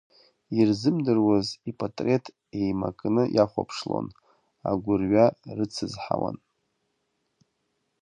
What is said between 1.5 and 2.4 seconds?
ипатреҭ